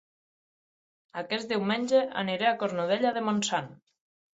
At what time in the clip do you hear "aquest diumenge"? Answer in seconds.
1.21-2.03